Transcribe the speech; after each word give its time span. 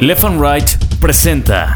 Left 0.00 0.24
and 0.24 0.38
Right 0.38 0.68
presenta. 1.00 1.74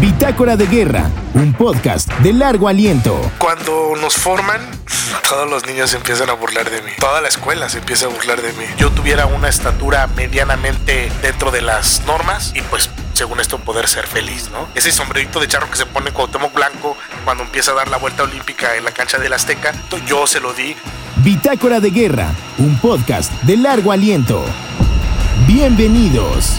Bitácora 0.00 0.56
de 0.56 0.66
Guerra, 0.66 1.10
un 1.34 1.52
podcast 1.52 2.10
de 2.20 2.32
largo 2.32 2.66
aliento. 2.66 3.20
Cuando 3.36 3.94
nos 4.00 4.14
forman, 4.14 4.58
todos 5.28 5.50
los 5.50 5.66
niños 5.66 5.90
se 5.90 5.98
empiezan 5.98 6.30
a 6.30 6.32
burlar 6.32 6.70
de 6.70 6.80
mí. 6.80 6.92
Toda 6.98 7.20
la 7.20 7.28
escuela 7.28 7.68
se 7.68 7.76
empieza 7.76 8.06
a 8.06 8.08
burlar 8.08 8.40
de 8.40 8.54
mí. 8.54 8.64
Yo 8.78 8.90
tuviera 8.90 9.26
una 9.26 9.48
estatura 9.48 10.06
medianamente 10.06 11.12
dentro 11.20 11.50
de 11.50 11.60
las 11.60 12.02
normas 12.06 12.52
y 12.54 12.62
pues 12.62 12.88
según 13.20 13.38
esto 13.38 13.58
poder 13.58 13.86
ser 13.86 14.06
feliz, 14.06 14.48
¿no? 14.50 14.66
Ese 14.74 14.90
sombrerito 14.90 15.40
de 15.40 15.46
charro 15.46 15.70
que 15.70 15.76
se 15.76 15.84
pone 15.84 16.10
Cuauhtémoc 16.10 16.54
Blanco 16.54 16.96
cuando 17.26 17.42
empieza 17.42 17.72
a 17.72 17.74
dar 17.74 17.88
la 17.88 17.98
vuelta 17.98 18.22
olímpica 18.22 18.76
en 18.76 18.84
la 18.84 18.92
cancha 18.92 19.18
del 19.18 19.30
Azteca, 19.34 19.74
yo 20.06 20.26
se 20.26 20.40
lo 20.40 20.54
di. 20.54 20.74
Bitácora 21.16 21.80
de 21.80 21.90
Guerra, 21.90 22.32
un 22.56 22.78
podcast 22.78 23.30
de 23.42 23.58
largo 23.58 23.92
aliento. 23.92 24.42
Bienvenidos. 25.46 26.54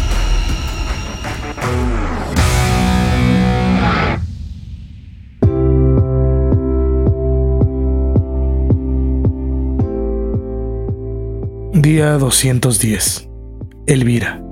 Día 11.74 12.20
210. 12.20 13.28
Elvira. 13.88 14.51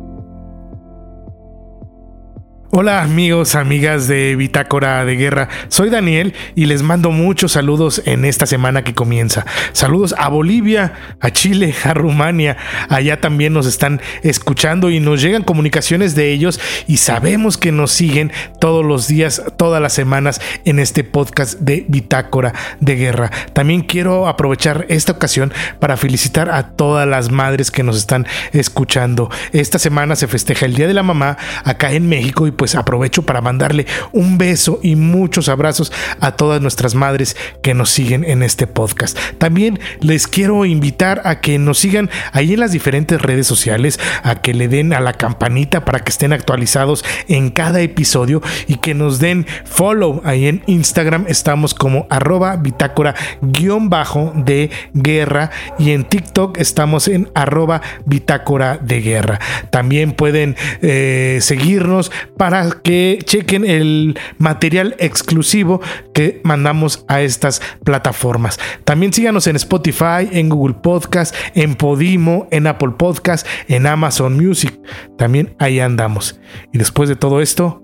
Hola 2.71 3.01
amigos, 3.01 3.55
amigas 3.55 4.07
de 4.07 4.35
Bitácora 4.35 5.03
de 5.03 5.15
Guerra, 5.15 5.49
soy 5.69 5.89
Daniel 5.89 6.35
y 6.53 6.67
les 6.67 6.83
mando 6.83 7.09
muchos 7.09 7.53
saludos 7.53 7.99
en 8.05 8.25
esta 8.25 8.45
semana 8.45 8.83
que 8.83 8.93
comienza. 8.93 9.43
Saludos 9.71 10.13
a 10.19 10.29
Bolivia, 10.29 10.93
a 11.19 11.31
Chile, 11.31 11.73
a 11.83 11.95
Rumania, 11.95 12.57
allá 12.87 13.19
también 13.19 13.53
nos 13.53 13.65
están 13.65 14.01
escuchando 14.21 14.91
y 14.91 14.99
nos 14.99 15.19
llegan 15.19 15.41
comunicaciones 15.41 16.13
de 16.13 16.31
ellos 16.31 16.59
y 16.85 16.97
sabemos 16.97 17.57
que 17.57 17.71
nos 17.71 17.89
siguen 17.89 18.31
todos 18.59 18.85
los 18.85 19.07
días, 19.07 19.41
todas 19.57 19.81
las 19.81 19.93
semanas 19.93 20.39
en 20.63 20.77
este 20.77 21.03
podcast 21.03 21.59
de 21.61 21.85
Bitácora 21.87 22.53
de 22.81 22.95
Guerra. 22.95 23.31
También 23.53 23.81
quiero 23.81 24.27
aprovechar 24.27 24.85
esta 24.89 25.13
ocasión 25.13 25.51
para 25.79 25.97
felicitar 25.97 26.51
a 26.51 26.67
todas 26.73 27.07
las 27.07 27.31
madres 27.31 27.71
que 27.71 27.81
nos 27.81 27.97
están 27.97 28.27
escuchando. 28.51 29.31
Esta 29.53 29.79
semana 29.79 30.15
se 30.15 30.27
festeja 30.27 30.67
el 30.67 30.75
Día 30.75 30.87
de 30.87 30.93
la 30.93 31.01
Mamá 31.01 31.35
acá 31.63 31.93
en 31.93 32.07
México 32.07 32.45
y 32.45 32.58
pues 32.59 32.75
aprovecho 32.75 33.21
para 33.21 33.39
mandarle 33.39 33.87
un 34.11 34.37
beso 34.37 34.81
y 34.83 34.97
muchos 34.97 35.47
abrazos 35.47 35.93
a 36.19 36.33
todas 36.33 36.61
nuestras 36.61 36.93
madres 36.93 37.37
que 37.63 37.73
nos 37.73 37.89
siguen 37.89 38.25
en 38.25 38.43
este 38.43 38.67
podcast. 38.67 39.17
También 39.37 39.79
les 40.01 40.27
quiero 40.27 40.65
invitar 40.65 41.21
a 41.23 41.39
que 41.39 41.57
nos 41.57 41.79
sigan 41.79 42.09
ahí 42.33 42.53
en 42.53 42.59
las 42.59 42.73
diferentes 42.73 43.21
redes 43.21 43.47
sociales, 43.47 43.97
a 44.23 44.41
que 44.41 44.53
le 44.53 44.67
den 44.67 44.91
a 44.91 44.99
la 44.99 45.13
campanita 45.13 45.85
para 45.85 46.01
que 46.01 46.09
estén 46.09 46.33
actualizados 46.33 47.05
en 47.29 47.49
cada 47.49 47.79
episodio 47.79 48.41
y 48.67 48.75
que 48.75 48.93
nos 48.93 49.19
den 49.19 49.47
follow 49.63 50.21
ahí 50.25 50.47
en 50.47 50.61
Instagram. 50.67 51.27
Estamos 51.29 51.73
como 51.73 52.07
arroba 52.09 52.57
bitácora 52.57 53.15
guion 53.41 53.89
bajo 53.89 54.33
de 54.35 54.69
guerra 54.93 55.49
y 55.77 55.91
en 55.91 56.03
TikTok 56.03 56.57
estamos 56.57 57.07
en 57.07 57.29
arroba 57.35 57.81
bitácora 58.05 58.77
de 58.77 58.99
guerra. 58.99 59.39
También 59.69 60.11
pueden 60.11 60.57
eh, 60.81 61.39
seguirnos 61.41 62.11
para 62.35 62.48
para 62.49 62.71
que 62.81 63.19
chequen 63.25 63.63
el 63.63 64.17
material 64.39 64.95
exclusivo 64.97 65.81
que 66.15 66.41
mandamos 66.43 67.05
a 67.07 67.21
estas 67.21 67.61
plataformas. 67.83 68.59
También 68.85 69.13
síganos 69.13 69.45
en 69.45 69.55
Spotify, 69.55 70.27
en 70.31 70.49
Google 70.49 70.73
Podcast, 70.81 71.35
en 71.53 71.75
Podimo, 71.75 72.47
en 72.49 72.65
Apple 72.65 72.93
Podcast, 72.97 73.45
en 73.67 73.85
Amazon 73.85 74.35
Music. 74.35 74.73
También 75.15 75.55
ahí 75.59 75.79
andamos. 75.79 76.41
Y 76.73 76.79
después 76.79 77.07
de 77.07 77.15
todo 77.15 77.39
esto, 77.39 77.83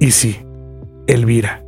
y 0.00 0.10
sí, 0.10 0.38
Elvira 1.06 1.63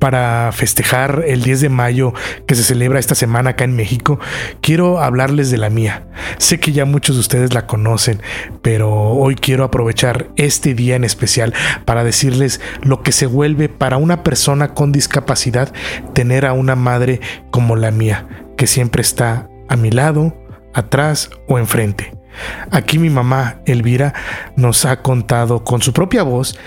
para 0.00 0.50
festejar 0.52 1.22
el 1.26 1.42
10 1.44 1.60
de 1.60 1.68
mayo 1.68 2.12
que 2.46 2.56
se 2.56 2.64
celebra 2.64 2.98
esta 2.98 3.14
semana 3.14 3.50
acá 3.50 3.64
en 3.64 3.76
México, 3.76 4.18
quiero 4.60 5.00
hablarles 5.00 5.50
de 5.50 5.58
la 5.58 5.70
mía. 5.70 6.08
Sé 6.38 6.58
que 6.58 6.72
ya 6.72 6.84
muchos 6.84 7.14
de 7.14 7.20
ustedes 7.20 7.54
la 7.54 7.66
conocen, 7.66 8.20
pero 8.62 8.90
hoy 8.90 9.36
quiero 9.36 9.62
aprovechar 9.62 10.30
este 10.36 10.74
día 10.74 10.96
en 10.96 11.04
especial 11.04 11.54
para 11.84 12.02
decirles 12.02 12.60
lo 12.82 13.02
que 13.02 13.12
se 13.12 13.26
vuelve 13.26 13.68
para 13.68 13.98
una 13.98 14.24
persona 14.24 14.74
con 14.74 14.90
discapacidad 14.90 15.72
tener 16.14 16.46
a 16.46 16.54
una 16.54 16.74
madre 16.74 17.20
como 17.50 17.76
la 17.76 17.90
mía, 17.90 18.26
que 18.56 18.66
siempre 18.66 19.02
está 19.02 19.48
a 19.68 19.76
mi 19.76 19.90
lado, 19.90 20.34
atrás 20.72 21.30
o 21.46 21.58
enfrente. 21.58 22.14
Aquí 22.70 22.98
mi 22.98 23.10
mamá, 23.10 23.60
Elvira, 23.66 24.14
nos 24.56 24.84
ha 24.84 25.02
contado 25.02 25.64
con 25.64 25.82
su 25.82 25.92
propia 25.92 26.22
voz 26.22 26.58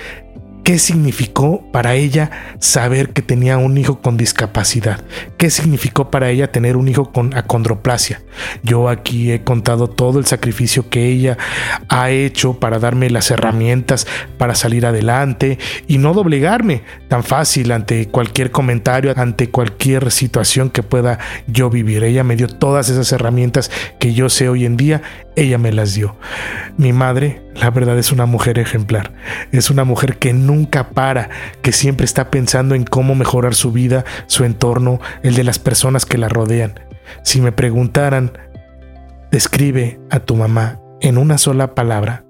qué 0.64 0.80
significó 0.80 1.70
para 1.72 1.96
ella 1.96 2.32
saber 2.60 3.10
que 3.10 3.22
tenía 3.22 3.58
un 3.58 3.78
hijo 3.78 4.02
con 4.02 4.18
discapacidad, 4.18 5.04
qué 5.38 5.50
significó 5.50 6.10
para 6.10 6.30
ella 6.30 6.52
tener 6.52 6.78
un 6.78 6.88
hijo 6.88 7.12
con 7.12 7.36
acondroplasia. 7.36 8.22
Yo 8.64 8.90
aquí 8.90 9.32
he 9.32 9.44
contado 9.44 9.90
todo 9.90 10.20
el 10.20 10.26
sacrificio 10.26 10.90
que 10.90 11.08
ella 11.08 11.38
ha 11.90 12.10
hecho 12.10 12.60
para 12.60 12.80
darme 12.80 13.10
las 13.10 13.30
herramientas 13.30 14.08
para 14.38 14.56
salir 14.56 14.86
adelante 14.86 15.60
y 15.88 15.98
no 15.98 16.14
doblegarme 16.14 16.84
tan 17.10 17.24
fácil 17.24 17.72
ante 17.72 18.08
cualquier 18.08 18.52
comentario, 18.52 19.14
ante 19.16 19.50
cualquier 19.50 20.12
situación 20.12 20.70
que 20.70 20.84
pueda 20.84 21.20
yo 21.48 21.70
vivir. 21.70 22.04
Ella 22.04 22.24
me 22.24 22.36
dio 22.36 22.48
todas 22.48 22.90
esas 22.90 23.12
herramientas 23.12 23.70
que 24.00 24.14
yo 24.14 24.30
sé 24.30 24.48
hoy 24.48 24.66
en 24.66 24.78
día, 24.78 25.02
ella 25.36 25.58
me 25.58 25.72
las 25.72 25.94
dio. 25.94 26.16
Mi 26.78 26.94
madre, 26.94 27.42
la 27.56 27.70
verdad, 27.70 27.98
es 27.98 28.12
una 28.12 28.26
mujer 28.26 28.60
ejemplar. 28.60 29.14
Es 29.52 29.70
una 29.70 29.84
mujer 29.84 30.18
que 30.18 30.34
nunca 30.34 30.90
para, 30.90 31.30
que 31.62 31.72
siempre 31.72 32.06
está 32.06 32.30
pensando 32.30 32.76
en 32.76 32.84
cómo 32.84 33.16
mejorar 33.16 33.56
su 33.56 33.72
vida, 33.72 34.06
su 34.28 34.44
entorno, 34.44 35.00
el 35.24 35.36
de 35.36 35.44
las 35.44 35.60
personas 35.60 36.06
que 36.06 36.18
la 36.18 36.30
rodean. 36.30 36.80
Si 37.24 37.42
me 37.42 37.52
preguntaran, 37.52 38.32
describe 39.32 40.00
a 40.10 40.20
tu 40.20 40.36
mamá 40.36 40.80
en 41.02 41.18
una 41.18 41.38
sola 41.38 41.76
palabra, 41.76 42.26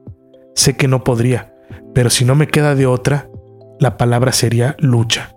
sé 0.56 0.76
que 0.76 0.88
no 0.88 1.04
podría, 1.04 1.54
pero 1.94 2.10
si 2.10 2.26
no 2.26 2.36
me 2.36 2.48
queda 2.48 2.76
de 2.76 2.86
otra, 2.86 3.30
la 3.80 3.98
palabra 3.98 4.32
sería 4.32 4.76
lucha. 4.80 5.34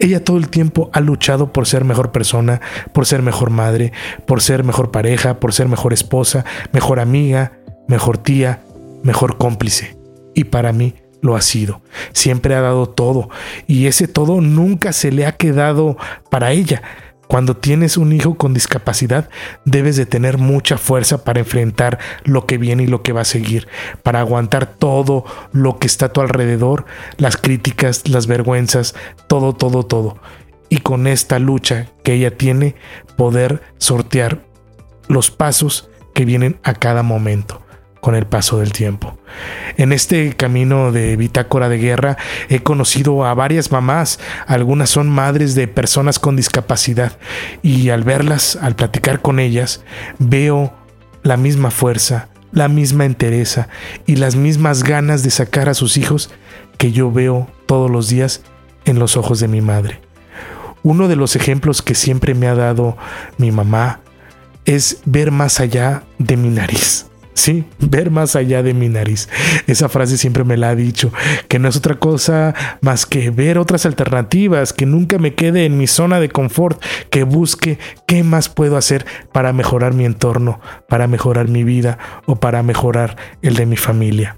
Ella 0.00 0.24
todo 0.24 0.38
el 0.38 0.48
tiempo 0.48 0.90
ha 0.94 1.00
luchado 1.00 1.52
por 1.52 1.66
ser 1.66 1.84
mejor 1.84 2.10
persona, 2.10 2.60
por 2.92 3.04
ser 3.06 3.22
mejor 3.22 3.50
madre, 3.50 3.92
por 4.26 4.40
ser 4.40 4.64
mejor 4.64 4.90
pareja, 4.90 5.38
por 5.40 5.52
ser 5.52 5.68
mejor 5.68 5.92
esposa, 5.92 6.44
mejor 6.72 7.00
amiga, 7.00 7.52
mejor 7.86 8.16
tía, 8.16 8.62
mejor 9.02 9.36
cómplice. 9.36 9.98
Y 10.34 10.44
para 10.44 10.72
mí 10.72 10.94
lo 11.20 11.36
ha 11.36 11.42
sido. 11.42 11.82
Siempre 12.12 12.54
ha 12.54 12.62
dado 12.62 12.88
todo. 12.88 13.28
Y 13.66 13.86
ese 13.86 14.08
todo 14.08 14.40
nunca 14.40 14.94
se 14.94 15.12
le 15.12 15.26
ha 15.26 15.32
quedado 15.32 15.98
para 16.30 16.52
ella. 16.52 16.82
Cuando 17.30 17.56
tienes 17.56 17.96
un 17.96 18.12
hijo 18.12 18.34
con 18.34 18.54
discapacidad, 18.54 19.30
debes 19.64 19.94
de 19.94 20.04
tener 20.04 20.36
mucha 20.36 20.76
fuerza 20.78 21.22
para 21.22 21.38
enfrentar 21.38 22.00
lo 22.24 22.44
que 22.44 22.58
viene 22.58 22.82
y 22.82 22.86
lo 22.88 23.04
que 23.04 23.12
va 23.12 23.20
a 23.20 23.24
seguir, 23.24 23.68
para 24.02 24.18
aguantar 24.18 24.66
todo 24.66 25.24
lo 25.52 25.78
que 25.78 25.86
está 25.86 26.06
a 26.06 26.12
tu 26.12 26.22
alrededor, 26.22 26.86
las 27.18 27.36
críticas, 27.36 28.08
las 28.08 28.26
vergüenzas, 28.26 28.96
todo, 29.28 29.52
todo, 29.52 29.84
todo. 29.84 30.18
Y 30.70 30.78
con 30.78 31.06
esta 31.06 31.38
lucha 31.38 31.86
que 32.02 32.14
ella 32.14 32.36
tiene, 32.36 32.74
poder 33.16 33.62
sortear 33.78 34.42
los 35.06 35.30
pasos 35.30 35.88
que 36.12 36.24
vienen 36.24 36.58
a 36.64 36.74
cada 36.74 37.04
momento 37.04 37.62
con 38.00 38.14
el 38.14 38.26
paso 38.26 38.58
del 38.58 38.72
tiempo. 38.72 39.16
En 39.76 39.92
este 39.92 40.34
camino 40.34 40.92
de 40.92 41.16
bitácora 41.16 41.68
de 41.68 41.78
guerra 41.78 42.16
he 42.48 42.60
conocido 42.60 43.24
a 43.24 43.34
varias 43.34 43.70
mamás, 43.70 44.18
algunas 44.46 44.90
son 44.90 45.08
madres 45.08 45.54
de 45.54 45.68
personas 45.68 46.18
con 46.18 46.36
discapacidad 46.36 47.18
y 47.62 47.90
al 47.90 48.04
verlas, 48.04 48.56
al 48.56 48.76
platicar 48.76 49.20
con 49.20 49.38
ellas, 49.38 49.82
veo 50.18 50.74
la 51.22 51.36
misma 51.36 51.70
fuerza, 51.70 52.28
la 52.52 52.68
misma 52.68 53.04
entereza 53.04 53.68
y 54.06 54.16
las 54.16 54.36
mismas 54.36 54.82
ganas 54.82 55.22
de 55.22 55.30
sacar 55.30 55.68
a 55.68 55.74
sus 55.74 55.96
hijos 55.96 56.30
que 56.78 56.92
yo 56.92 57.12
veo 57.12 57.48
todos 57.66 57.90
los 57.90 58.08
días 58.08 58.42
en 58.84 58.98
los 58.98 59.16
ojos 59.16 59.40
de 59.40 59.48
mi 59.48 59.60
madre. 59.60 60.00
Uno 60.82 61.08
de 61.08 61.16
los 61.16 61.36
ejemplos 61.36 61.82
que 61.82 61.94
siempre 61.94 62.34
me 62.34 62.48
ha 62.48 62.54
dado 62.54 62.96
mi 63.36 63.52
mamá 63.52 64.00
es 64.64 65.02
ver 65.04 65.30
más 65.30 65.60
allá 65.60 66.04
de 66.18 66.36
mi 66.36 66.48
nariz. 66.48 67.09
Sí, 67.40 67.64
ver 67.78 68.10
más 68.10 68.36
allá 68.36 68.62
de 68.62 68.74
mi 68.74 68.90
nariz. 68.90 69.30
Esa 69.66 69.88
frase 69.88 70.18
siempre 70.18 70.44
me 70.44 70.58
la 70.58 70.68
ha 70.68 70.74
dicho, 70.74 71.10
que 71.48 71.58
no 71.58 71.70
es 71.70 71.76
otra 71.78 71.98
cosa 71.98 72.54
más 72.82 73.06
que 73.06 73.30
ver 73.30 73.56
otras 73.56 73.86
alternativas, 73.86 74.74
que 74.74 74.84
nunca 74.84 75.16
me 75.16 75.34
quede 75.34 75.64
en 75.64 75.78
mi 75.78 75.86
zona 75.86 76.20
de 76.20 76.28
confort, 76.28 76.82
que 77.08 77.22
busque 77.22 77.78
qué 78.06 78.24
más 78.24 78.50
puedo 78.50 78.76
hacer 78.76 79.06
para 79.32 79.54
mejorar 79.54 79.94
mi 79.94 80.04
entorno, 80.04 80.60
para 80.86 81.06
mejorar 81.06 81.48
mi 81.48 81.64
vida 81.64 81.96
o 82.26 82.36
para 82.36 82.62
mejorar 82.62 83.16
el 83.40 83.56
de 83.56 83.64
mi 83.64 83.78
familia. 83.78 84.36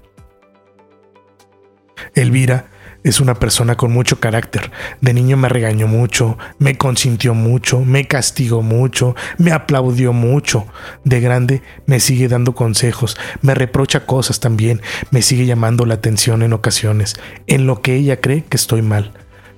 Elvira 2.15 2.67
Es 3.03 3.19
una 3.19 3.33
persona 3.33 3.75
con 3.75 3.91
mucho 3.91 4.19
carácter. 4.19 4.71
De 5.01 5.13
niño 5.13 5.35
me 5.35 5.49
regañó 5.49 5.87
mucho, 5.87 6.37
me 6.57 6.77
consintió 6.77 7.33
mucho, 7.33 7.81
me 7.81 8.07
castigó 8.07 8.61
mucho, 8.61 9.15
me 9.37 9.51
aplaudió 9.51 10.13
mucho. 10.13 10.65
De 11.03 11.19
grande 11.19 11.61
me 11.85 11.99
sigue 11.99 12.29
dando 12.29 12.55
consejos, 12.55 13.17
me 13.41 13.55
reprocha 13.55 14.05
cosas 14.05 14.39
también, 14.39 14.81
me 15.11 15.21
sigue 15.21 15.45
llamando 15.45 15.85
la 15.85 15.95
atención 15.95 16.43
en 16.43 16.53
ocasiones, 16.53 17.15
en 17.47 17.67
lo 17.67 17.81
que 17.81 17.95
ella 17.95 18.21
cree 18.21 18.45
que 18.45 18.55
estoy 18.57 18.81
mal. 18.81 19.11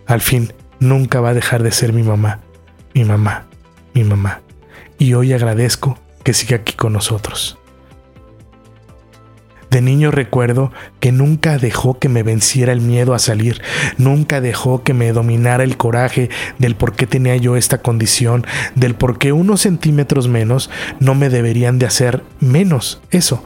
Al 0.08 0.22
fin, 0.22 0.52
nunca 0.80 1.22
va 1.22 1.30
a 1.30 1.36
dejar 1.36 1.62
de 1.62 1.72
ser 1.72 1.94
mi 1.94 2.02
mamá, 2.02 2.40
mi 2.94 3.04
mamá, 3.04 3.46
mi 3.94 4.04
mamá. 4.04 4.42
Y 4.98 5.14
hoy 5.14 5.34
agradezco 5.34 6.00
que 6.24 6.34
siga 6.34 6.58
aquí 6.58 6.74
con 6.74 6.94
nosotros. 6.94 7.60
De 9.76 9.82
niño 9.82 10.10
recuerdo 10.10 10.72
que 11.02 11.12
nunca 11.12 11.58
dejó 11.58 12.00
que 12.00 12.08
me 12.08 12.24
venciera 12.24 12.72
el 12.72 12.80
miedo 12.80 13.14
a 13.14 13.20
salir, 13.20 13.62
nunca 13.98 14.40
dejó 14.40 14.84
que 14.84 14.94
me 14.94 15.12
dominara 15.12 15.66
el 15.66 15.76
coraje 15.76 16.30
del 16.60 16.78
por 16.78 16.94
qué 16.94 17.08
tenía 17.08 17.36
yo 17.36 17.58
esta 17.58 17.80
condición, 17.80 18.46
del 18.76 18.96
por 18.96 19.18
qué 19.18 19.34
unos 19.34 19.60
centímetros 19.60 20.30
menos 20.30 20.70
no 21.02 21.14
me 21.14 21.28
deberían 21.28 21.78
de 21.78 21.88
hacer 21.88 22.24
menos 22.40 23.02
eso. 23.12 23.44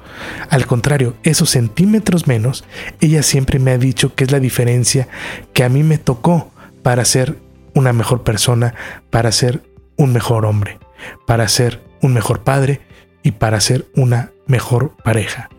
Al 0.51 0.67
contrario, 0.67 1.15
esos 1.23 1.49
centímetros 1.49 2.27
menos, 2.27 2.63
ella 3.01 3.23
siempre 3.23 3.57
me 3.57 3.71
ha 3.71 3.79
dicho 3.79 4.13
que 4.13 4.23
es 4.23 4.31
la 4.31 4.39
diferencia 4.39 5.07
que 5.53 5.63
a 5.63 5.69
mí 5.69 5.81
me 5.81 5.97
tocó 5.97 6.51
para 6.83 7.05
ser 7.05 7.37
una 7.73 7.91
mejor 7.91 8.21
persona, 8.21 8.75
para 9.09 9.31
ser 9.31 9.63
un 9.97 10.13
mejor 10.13 10.45
hombre, 10.45 10.77
para 11.25 11.47
ser 11.47 11.81
un 12.03 12.13
mejor 12.13 12.43
padre 12.43 12.81
y 13.23 13.31
para 13.31 13.59
ser 13.61 13.87
una 13.95 14.29
mejor 14.45 14.95
pareja. 15.03 15.49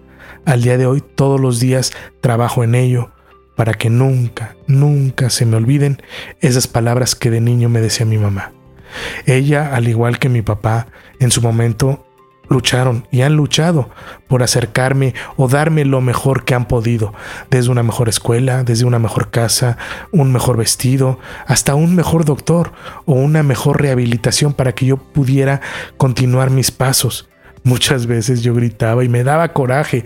Al 0.45 0.63
día 0.63 0.79
de 0.79 0.87
hoy 0.87 1.01
todos 1.01 1.41
los 1.41 1.61
días 1.61 1.93
trabajo 2.21 2.65
en 2.65 2.75
ello 2.75 3.11
para 3.57 3.75
que 3.75 3.91
nunca, 3.91 4.57
nunca 4.67 5.31
se 5.31 5.45
me 5.45 5.57
olviden 5.57 6.03
esas 6.41 6.67
palabras 6.67 7.15
que 7.15 7.31
de 7.31 7.41
niño 7.41 7.69
me 7.69 7.81
decía 7.81 8.07
mi 8.07 8.19
mamá. 8.19 8.53
Ella, 9.27 9.75
al 9.75 9.89
igual 9.89 10.19
que 10.19 10.29
mi 10.29 10.43
papá, 10.43 10.87
en 11.19 11.31
su 11.31 11.43
momento 11.43 12.07
lucharon 12.51 13.07
y 13.11 13.23
han 13.23 13.37
luchado 13.37 13.91
por 14.29 14.43
acercarme 14.43 15.15
o 15.37 15.49
darme 15.49 15.85
lo 15.85 16.01
mejor 16.01 16.45
que 16.45 16.55
han 16.55 16.67
podido, 16.67 17.15
desde 17.49 17.71
una 17.71 17.83
mejor 17.83 18.09
escuela, 18.09 18.65
desde 18.65 18.85
una 18.85 18.99
mejor 18.99 19.31
casa, 19.31 19.79
un 20.11 20.33
mejor 20.33 20.57
vestido, 20.57 21.19
hasta 21.47 21.75
un 21.75 21.95
mejor 21.95 22.25
doctor 22.25 22.73
o 23.07 23.13
una 23.15 23.43
mejor 23.43 23.81
rehabilitación 23.81 24.53
para 24.53 24.75
que 24.75 24.87
yo 24.87 24.97
pudiera 24.97 25.61
continuar 25.97 26.51
mis 26.51 26.71
pasos. 26.71 27.29
Muchas 27.63 28.07
veces 28.07 28.43
yo 28.43 28.55
gritaba 28.55 29.05
y 29.05 29.09
me 29.09 29.23
daba 29.23 29.53
coraje 29.53 30.05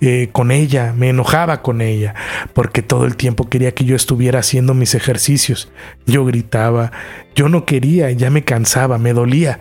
eh, 0.00 0.30
con 0.32 0.50
ella, 0.50 0.94
me 0.96 1.10
enojaba 1.10 1.60
con 1.60 1.82
ella, 1.82 2.14
porque 2.54 2.80
todo 2.80 3.04
el 3.04 3.16
tiempo 3.16 3.48
quería 3.48 3.72
que 3.72 3.84
yo 3.84 3.94
estuviera 3.94 4.38
haciendo 4.38 4.72
mis 4.72 4.94
ejercicios. 4.94 5.70
Yo 6.06 6.24
gritaba, 6.24 6.92
yo 7.34 7.50
no 7.50 7.66
quería, 7.66 8.10
ya 8.12 8.30
me 8.30 8.44
cansaba, 8.44 8.96
me 8.96 9.12
dolía, 9.12 9.60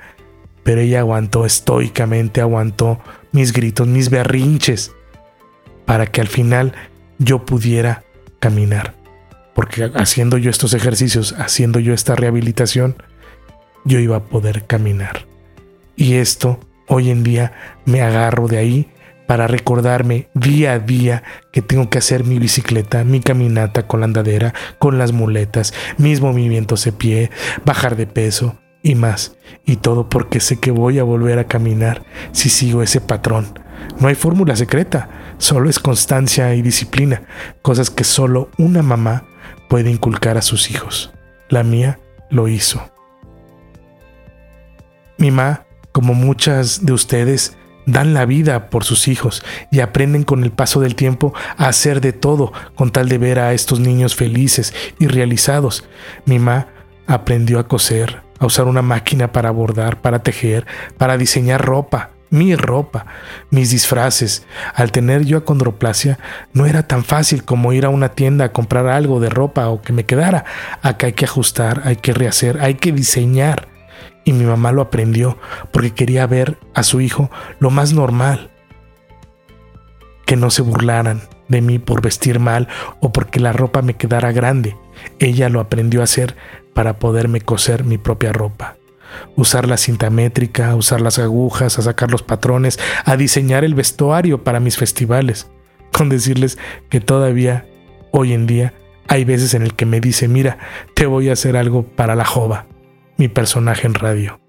pero 0.64 0.80
ella 0.80 1.00
aguantó 1.00 1.46
estoicamente, 1.46 2.40
aguantó 2.40 3.02
mis 3.34 3.52
gritos, 3.52 3.88
mis 3.88 4.10
berrinches, 4.10 4.94
para 5.86 6.08
que 6.08 6.22
al 6.22 6.28
final 6.28 6.74
yo 7.18 7.46
pudiera 7.46 8.04
caminar. 8.40 8.96
Porque 9.54 9.92
haciendo 9.96 10.38
yo 10.38 10.50
estos 10.50 10.74
ejercicios, 10.74 11.36
haciendo 11.38 11.80
yo 11.80 11.94
esta 11.94 12.16
rehabilitación, 12.16 12.96
yo 13.84 14.00
iba 14.00 14.16
a 14.16 14.24
poder 14.24 14.66
caminar. 14.66 15.26
Y 15.96 16.16
esto 16.16 16.60
Hoy 16.88 17.10
en 17.10 17.24
día 17.24 17.54
me 17.86 18.02
agarro 18.02 18.48
de 18.48 18.58
ahí 18.58 18.90
para 19.28 19.48
recordarme 19.48 20.28
día 20.34 20.74
a 20.74 20.80
día 20.80 21.24
que 21.52 21.62
tengo 21.62 21.90
que 21.90 21.98
hacer 21.98 22.24
mi 22.24 22.40
bicicleta, 22.40 23.04
mi 23.04 23.22
caminata 23.22 23.88
con 23.88 24.02
la 24.02 24.06
andadera, 24.06 24.54
con 24.80 24.98
las 24.98 25.14
muletas, 25.14 25.74
mis 25.98 26.22
movimientos 26.22 26.84
de 26.84 26.92
pie, 26.92 27.32
bajar 27.66 27.96
de 27.96 28.06
peso 28.06 28.60
y 28.82 28.96
más. 28.96 29.38
Y 29.66 29.78
todo 29.78 30.10
porque 30.10 30.40
sé 30.40 30.60
que 30.60 30.72
voy 30.72 31.00
a 31.00 31.04
volver 31.04 31.40
a 31.40 31.48
caminar 31.48 32.04
si 32.32 32.50
sigo 32.50 32.84
ese 32.84 33.02
patrón. 33.02 33.60
No 34.00 34.08
hay 34.08 34.16
fórmula 34.16 34.56
secreta, 34.56 35.10
solo 35.38 35.70
es 35.70 35.80
constancia 35.80 36.54
y 36.54 36.62
disciplina, 36.62 37.24
cosas 37.62 37.90
que 37.90 38.04
solo 38.04 38.50
una 38.58 38.82
mamá 38.82 39.26
puede 39.70 39.90
inculcar 39.90 40.38
a 40.38 40.42
sus 40.42 40.70
hijos. 40.70 41.14
La 41.50 41.64
mía 41.64 42.00
lo 42.30 42.48
hizo. 42.48 42.90
Mi 45.18 45.32
mamá 45.32 45.66
como 45.94 46.14
muchas 46.14 46.86
de 46.86 46.92
ustedes, 46.92 47.56
dan 47.86 48.14
la 48.14 48.26
vida 48.26 48.70
por 48.70 48.84
sus 48.84 49.08
hijos 49.08 49.44
y 49.72 49.80
aprenden 49.80 50.24
con 50.24 50.44
el 50.44 50.52
paso 50.52 50.82
del 50.82 50.96
tiempo 50.96 51.34
a 51.58 51.68
hacer 51.68 52.02
de 52.02 52.14
todo 52.14 52.52
con 52.76 52.92
tal 52.92 53.10
de 53.10 53.18
ver 53.18 53.40
a 53.40 53.54
estos 53.54 53.80
niños 53.80 54.16
felices 54.16 54.74
y 55.00 55.08
realizados. 55.08 55.86
Mi 56.26 56.40
mamá 56.40 56.68
aprendió 57.08 57.60
a 57.60 57.68
coser, 57.68 58.22
a 58.40 58.46
usar 58.46 58.66
una 58.66 58.82
máquina 58.82 59.32
para 59.32 59.52
bordar, 59.52 60.02
para 60.02 60.20
tejer, 60.20 60.66
para 60.98 61.18
diseñar 61.18 61.64
ropa, 61.64 62.12
mi 62.30 62.56
ropa, 62.56 63.06
mis 63.52 63.70
disfraces. 63.70 64.46
Al 64.74 64.92
tener 64.92 65.24
yo 65.26 65.38
acondroplasia, 65.38 66.18
no 66.54 66.66
era 66.66 66.88
tan 66.88 67.04
fácil 67.04 67.44
como 67.44 67.74
ir 67.74 67.86
a 67.86 67.90
una 67.90 68.10
tienda 68.10 68.46
a 68.46 68.52
comprar 68.52 68.88
algo 68.88 69.20
de 69.20 69.30
ropa 69.30 69.68
o 69.70 69.82
que 69.82 69.94
me 69.94 70.06
quedara. 70.06 70.46
Acá 70.82 71.08
hay 71.08 71.14
que 71.14 71.26
ajustar, 71.26 71.82
hay 71.86 71.98
que 71.98 72.14
rehacer, 72.14 72.60
hay 72.62 72.76
que 72.76 72.92
diseñar. 72.92 73.73
Y 74.26 74.34
mi 74.34 74.46
mamá 74.46 74.72
lo 74.72 74.82
aprendió 74.82 75.38
porque 75.72 75.92
quería 75.92 76.26
ver 76.28 76.58
a 76.74 76.84
su 76.84 77.02
hijo 77.02 77.30
lo 77.60 77.70
más 77.70 77.94
normal. 77.94 78.52
Que 80.26 80.36
no 80.36 80.50
se 80.50 80.62
burlaran 80.62 81.22
de 81.50 81.62
mí 81.62 81.80
por 81.80 82.02
vestir 82.02 82.40
mal 82.40 82.68
o 83.02 83.12
porque 83.12 83.40
la 83.40 83.54
ropa 83.54 83.82
me 83.82 83.96
quedara 83.96 84.32
grande. 84.32 84.78
Ella 85.20 85.50
lo 85.50 85.60
aprendió 85.60 86.02
a 86.02 86.06
hacer 86.06 86.36
para 86.74 87.00
poderme 87.00 87.42
coser 87.42 87.84
mi 87.84 87.98
propia 87.98 88.32
ropa. 88.32 88.78
Usar 89.36 89.68
la 89.68 89.78
cinta 89.78 90.10
métrica, 90.10 90.74
usar 90.76 91.02
las 91.02 91.20
agujas, 91.20 91.78
a 91.78 91.82
sacar 91.82 92.10
los 92.10 92.24
patrones, 92.24 92.80
a 93.06 93.16
diseñar 93.18 93.64
el 93.64 93.76
vestuario 93.76 94.44
para 94.44 94.60
mis 94.60 94.78
festivales. 94.78 95.52
Con 95.92 96.10
decirles 96.10 96.58
que 96.90 97.00
todavía, 97.00 97.68
hoy 98.12 98.34
en 98.34 98.48
día, 98.48 98.74
hay 99.08 99.26
veces 99.26 99.54
en 99.54 99.62
el 99.62 99.76
que 99.76 99.86
me 99.86 100.00
dice, 100.00 100.28
mira, 100.28 100.58
te 100.96 101.06
voy 101.06 101.30
a 101.30 101.34
hacer 101.34 101.58
algo 101.58 101.84
para 101.84 102.16
la 102.16 102.26
jova 102.26 102.66
mi 103.18 103.28
personaje 103.28 103.88
en 103.88 103.94
radio. 103.94 104.40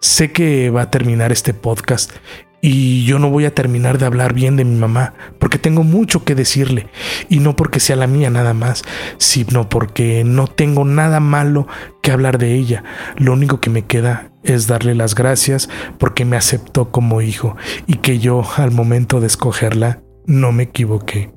Sé 0.00 0.32
que 0.32 0.70
va 0.70 0.82
a 0.82 0.90
terminar 0.90 1.32
este 1.32 1.54
podcast 1.54 2.12
y 2.60 3.04
yo 3.04 3.18
no 3.18 3.30
voy 3.30 3.44
a 3.44 3.54
terminar 3.54 3.98
de 3.98 4.06
hablar 4.06 4.34
bien 4.34 4.56
de 4.56 4.64
mi 4.64 4.76
mamá, 4.76 5.14
porque 5.38 5.58
tengo 5.58 5.84
mucho 5.84 6.24
que 6.24 6.34
decirle, 6.34 6.88
y 7.28 7.38
no 7.38 7.54
porque 7.54 7.78
sea 7.78 7.94
la 7.94 8.08
mía 8.08 8.30
nada 8.30 8.52
más, 8.52 8.82
sino 9.18 9.68
porque 9.68 10.24
no 10.24 10.48
tengo 10.48 10.84
nada 10.84 11.20
malo 11.20 11.68
que 12.02 12.10
hablar 12.10 12.38
de 12.38 12.54
ella. 12.54 12.82
Lo 13.16 13.32
único 13.32 13.60
que 13.60 13.70
me 13.70 13.86
queda 13.86 14.32
es 14.42 14.66
darle 14.66 14.94
las 14.94 15.14
gracias 15.14 15.68
porque 15.98 16.24
me 16.24 16.36
aceptó 16.36 16.90
como 16.90 17.22
hijo 17.22 17.56
y 17.86 17.96
que 17.98 18.18
yo 18.18 18.42
al 18.56 18.72
momento 18.72 19.20
de 19.20 19.28
escogerla 19.28 20.02
no 20.26 20.50
me 20.50 20.64
equivoqué, 20.64 21.32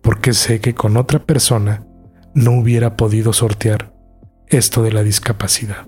porque 0.00 0.32
sé 0.32 0.60
que 0.60 0.74
con 0.74 0.96
otra 0.96 1.18
persona 1.18 1.84
no 2.34 2.52
hubiera 2.52 2.96
podido 2.96 3.32
sortear 3.32 3.95
esto 4.48 4.82
de 4.82 4.92
la 4.92 5.02
discapacidad. 5.02 5.86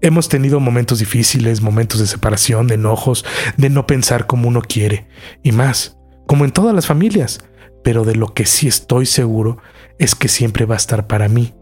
Hemos 0.00 0.28
tenido 0.28 0.60
momentos 0.60 1.00
difíciles, 1.00 1.60
momentos 1.60 1.98
de 1.98 2.06
separación, 2.06 2.68
de 2.68 2.74
enojos, 2.74 3.24
de 3.56 3.68
no 3.68 3.86
pensar 3.86 4.26
como 4.26 4.48
uno 4.48 4.62
quiere, 4.62 5.08
y 5.42 5.50
más, 5.50 5.96
como 6.26 6.44
en 6.44 6.52
todas 6.52 6.74
las 6.74 6.86
familias, 6.86 7.40
pero 7.82 8.04
de 8.04 8.14
lo 8.14 8.32
que 8.32 8.46
sí 8.46 8.68
estoy 8.68 9.06
seguro 9.06 9.58
es 9.98 10.14
que 10.14 10.28
siempre 10.28 10.66
va 10.66 10.74
a 10.74 10.78
estar 10.78 11.06
para 11.06 11.28
mí 11.28 11.54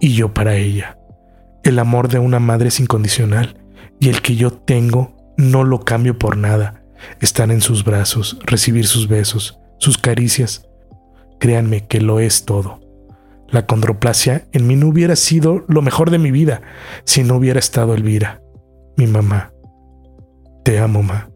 y 0.00 0.14
yo 0.14 0.34
para 0.34 0.56
ella. 0.56 0.98
El 1.62 1.78
amor 1.78 2.08
de 2.08 2.18
una 2.18 2.40
madre 2.40 2.68
es 2.68 2.80
incondicional 2.80 3.64
y 4.00 4.08
el 4.08 4.20
que 4.20 4.36
yo 4.36 4.52
tengo 4.52 5.16
no 5.36 5.64
lo 5.64 5.80
cambio 5.84 6.18
por 6.18 6.36
nada. 6.36 6.82
Estar 7.20 7.50
en 7.50 7.60
sus 7.60 7.84
brazos, 7.84 8.38
recibir 8.44 8.86
sus 8.86 9.08
besos, 9.08 9.58
sus 9.78 9.98
caricias. 9.98 10.68
Créanme 11.38 11.86
que 11.86 12.00
lo 12.00 12.20
es 12.20 12.44
todo. 12.44 12.80
La 13.52 13.66
condroplasia 13.66 14.48
en 14.52 14.66
mí 14.66 14.76
no 14.76 14.88
hubiera 14.88 15.14
sido 15.14 15.64
lo 15.68 15.82
mejor 15.82 16.10
de 16.10 16.18
mi 16.18 16.30
vida 16.30 16.62
si 17.04 17.22
no 17.22 17.36
hubiera 17.36 17.58
estado 17.58 17.92
Elvira, 17.94 18.42
mi 18.96 19.06
mamá. 19.06 19.52
Te 20.64 20.78
amo, 20.78 21.02
ma. 21.02 21.28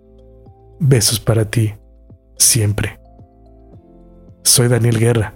Besos 0.81 1.21
para 1.21 1.45
ti, 1.45 1.75
siempre. 2.39 2.99
Soy 4.45 4.69
Daniel 4.69 4.99
Guerra 4.99 5.35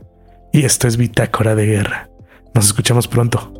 y 0.52 0.64
esto 0.64 0.88
es 0.88 0.96
Bitácora 0.96 1.54
de 1.54 1.66
Guerra. 1.66 2.08
Nos 2.54 2.66
escuchamos 2.66 3.06
pronto. 3.06 3.59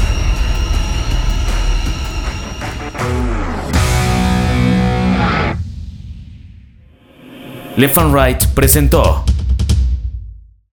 Left 7.81 7.97
and 7.97 8.13
Right 8.13 8.47
presentó 8.53 9.23